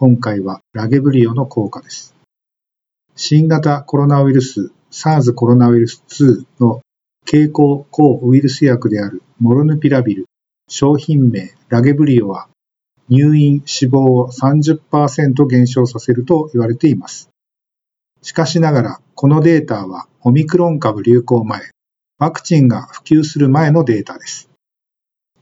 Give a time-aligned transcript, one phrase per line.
[0.00, 2.14] 今回はラゲブリオの効果です。
[3.16, 6.82] 新型コロナウイルス SARS コロナウイルス2の
[7.26, 10.26] 経口抗ウイルス薬であるモルヌピラビル、
[10.68, 12.46] 商品名ラゲブリオは
[13.08, 17.28] 入院死亡を30%減少させると言われています。
[18.22, 21.70] しかしながら、このデータはオミクロン株流行前、
[22.20, 24.48] ワクチンが普及する前のデータです。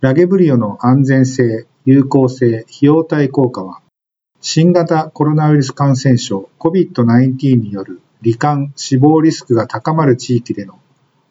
[0.01, 3.83] ラゲブリオの安全性、有効性、費用対効果は、
[4.49, 10.79] 新型コロナウイルス感染症 COVID-19 による罹患死亡リスクが高まる地域での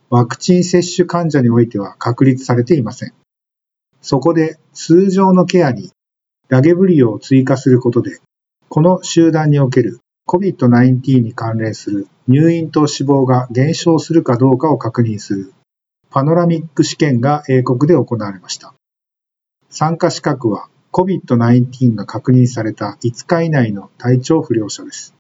[0.10, 3.14] ワクチン接種患者においては確立されていません。
[4.02, 5.94] そこで通常のケアに
[6.50, 8.20] ラゲブリオを追加することで、
[8.68, 15.54] この集団における COVID-19 に関連する入院と死亡が減少するかどうかを確認する
[16.10, 18.74] パノラミック試験が英国で行われました。
[19.70, 25.14] 参加資格は COVID-19 が確認された5日以内の体調不良者です。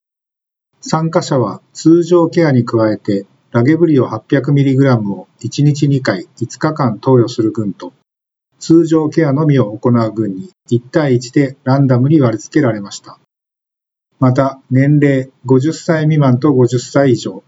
[0.80, 7.92] 参加者は通常ケアに加えてラゲブリオ 800mg を1日2回5日間投与する群と
[8.58, 13.20] 通常ケアのみを行う群に1対1でランダムに割り付けられました。
[14.18, 17.44] また、年齢50歳未満と50歳以上、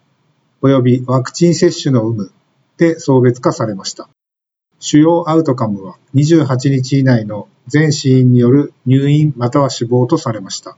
[0.61, 2.31] 及びワクチン接種の有無
[2.77, 4.09] で送別化されました。
[4.79, 10.77] 主要アウトカムは28日以内の全死因による入院または死亡とされました。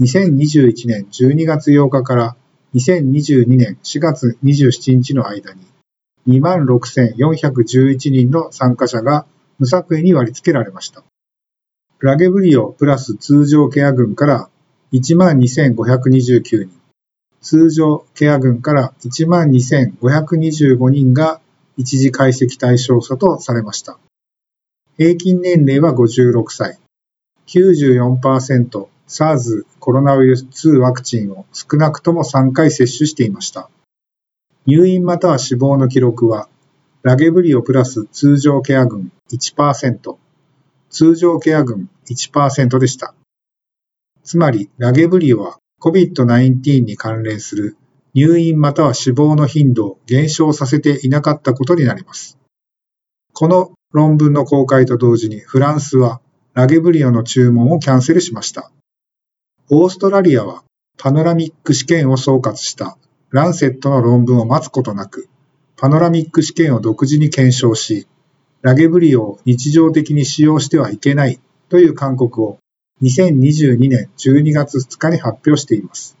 [0.00, 2.36] 2021年12月8日から
[2.74, 5.60] 2022年4月27日の間に
[6.28, 9.26] 26,411人の参加者が
[9.58, 11.02] 無作為に割り付けられました。
[12.00, 14.48] ラゲブリオプラス通常ケア群から
[14.92, 16.70] 12,529人、
[17.40, 21.40] 通常ケア群から12,525人が
[21.78, 23.98] 一時解析対象者とされました。
[24.98, 26.78] 平均年齢は56歳。
[27.46, 33.70] 94% SARS コロナウイルス2ワクチンを少なくとも3回接種していました。
[34.66, 36.48] 入院または死亡の記録は、
[37.02, 40.16] ラゲブリオプラス通常ケア群1%、
[40.90, 43.14] 通常ケア群1%でした。
[44.24, 47.76] つまり、ラゲブリオは COVID-19 に関連する
[48.18, 52.36] 入院または死亡の頻度を減少させていなかったことになります。
[53.32, 56.20] この論文の公開と同時にフランスは
[56.52, 58.72] ラゲブリオの注文をキャンセルしました。
[59.70, 60.64] オーストラリアは
[60.96, 62.98] パノラミック試験を総括した
[63.30, 65.28] ランセットの論文を待つことなく、
[65.76, 68.08] パノラミック試験を独自に検証し、
[68.62, 72.58] ラゲブリオを日常的に使用してはいけないという勧告を
[73.00, 76.17] 2022年12月2日に発表しています。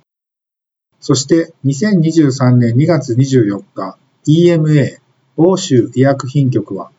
[1.00, 4.98] そして2023年2月24日、EMA
[5.36, 6.90] 欧州医薬品局は、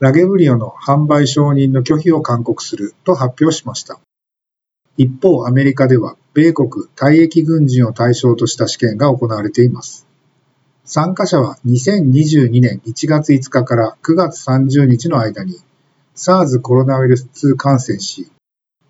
[0.00, 4.00] ラゲブリオの販売承認の拒否を勧告すると発表しました。
[4.96, 10.06] 一方、アメリカでは、米国退役軍人を対象とした試験が行われています。
[10.84, 15.56] 参加者は2022年1月5日から9月30日の間に
[16.14, 18.30] SARS コロナウイルス2感染し、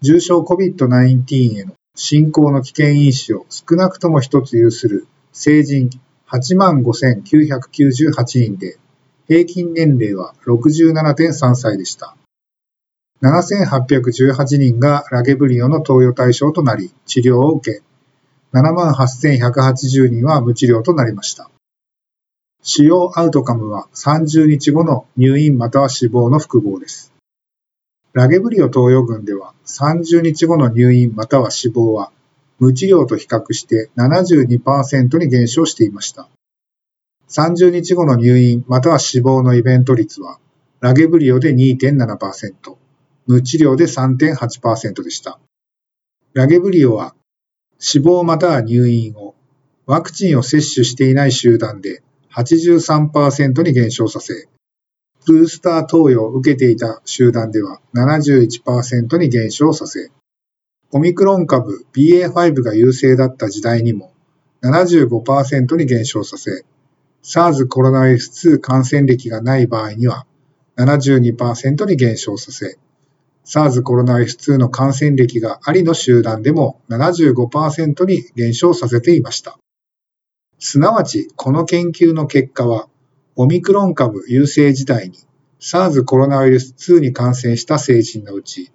[0.01, 5.91] 重症 COVID-19 への進行の危険因子を少なくとも一つ有する成人
[6.29, 8.79] 85,998人で、
[9.29, 12.17] 平均年齢は67.3歳でした。
[13.23, 17.83] 7818人がラゲブリオの投与対象となり治療を受け、
[18.53, 21.49] 78,180人は無治療となりました。
[22.63, 27.14] 主要アウトカムは30日後の入院または死亡の複合です。
[28.15, 32.13] ラゲブリオ投与群では30日後の入院または死亡は
[32.61, 36.29] 無治療と比較して72%に減少していました。
[37.29, 40.39] 30日後の入院または死亡のイベント率は
[40.79, 42.77] ラゲブリオで2.7%、
[43.27, 45.41] 無治療で3.8%でした。
[46.35, 47.17] ラゲブリオは
[47.81, 49.35] 死亡または入院を
[49.87, 54.49] ワクチンを接種していない集団で83%に減少させ、
[55.27, 60.11] ブースター投与を受けていた集団では71%に減少させ、
[60.93, 64.13] オミクロン株 BA.5 が優勢だった時代にも
[64.63, 66.65] 75%に減少させ、
[67.23, 70.27] SARS コロナウイルス2感染歴がない場合には
[70.77, 72.79] 72%に減少させ、
[73.47, 79.59] SARS コロナウイルス2の感染歴がありの集団でも75%に減少させていました。
[80.59, 82.89] すなわち、この研究の結果は、
[83.37, 85.19] オミクロン株優勢時代に
[85.59, 88.71] SARS コロナウイルス2に感染した成人のうち、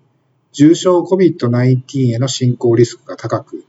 [0.52, 3.64] 重症 COVID-19 への進行リスクが高く、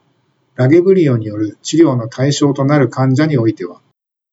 [0.56, 3.80] ラゲブリオによる治療の対象となる患者においては、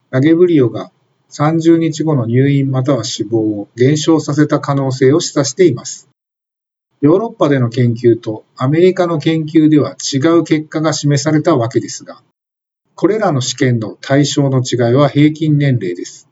[0.09, 0.91] ラゲブリオが
[1.29, 6.09] 30日後の入院または死亡を減少させた可能性を示唆しています。
[7.01, 12.23] ヨーロッパでの研究とアメリカの研究では違う結果が示されたわけですが、
[12.95, 16.26] これらの試験の対象の違いは平均年齢です。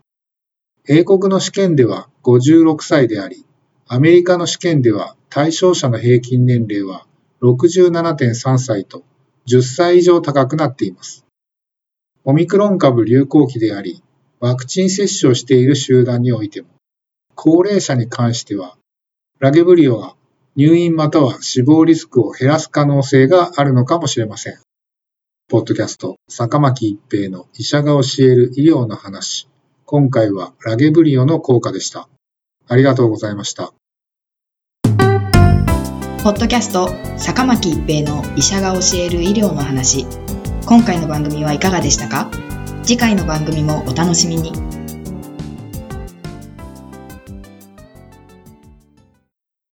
[0.88, 3.44] 英国の試験では56歳であり、
[3.88, 7.08] アメリカの試験では対象者の平均年齢は
[7.42, 9.04] 67.3歳と
[9.48, 11.26] 10歳以上高くなっています。
[12.24, 14.04] オミクロン株流行期であり、
[14.40, 16.68] ワクチン接種をしている集団においても、
[17.34, 18.78] 高齢者に関しては、
[19.40, 20.16] ラゲブリオは
[20.56, 24.60] 入院または死亡リスクを減らす可能性があるのかもしれません。
[25.48, 29.48] ポッドキャスト、坂巻一平の医者が教える医療の話。
[29.88, 32.10] 今回はラゲブリオの効果でした。
[32.68, 33.72] ありがとうございました。
[36.24, 40.08] ポッドキャスト、坂巻一平の医者が教える医療の話。
[40.66, 42.32] 今回の番組はいかがでしたか？
[42.82, 44.54] 次回の番組もお楽しみに。